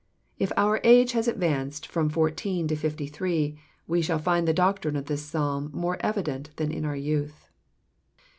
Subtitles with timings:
[0.39, 4.95] If our age has ad vanced from fourteen to fifiy4hree, we shall find the doctrine
[4.95, 7.49] of this Psalm more evident than in our youth.